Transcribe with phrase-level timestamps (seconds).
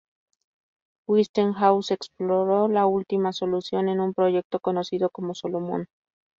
[1.07, 5.87] Westinghouse exploró la última solución en un proyecto conocido como Solomon.